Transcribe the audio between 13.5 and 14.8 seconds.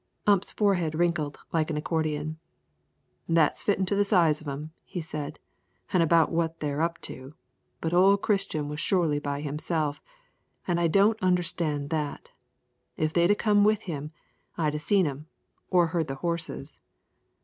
with him, I'd a